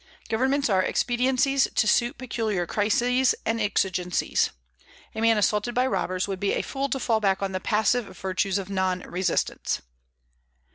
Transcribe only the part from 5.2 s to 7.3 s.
man assaulted by robbers would be a fool to fall